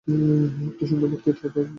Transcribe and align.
একটি 0.67 0.83
সুন্দর 0.87 1.07
বক্তৃতাও 1.07 1.39
সে 1.41 1.47
দিয়াছিল। 1.49 1.67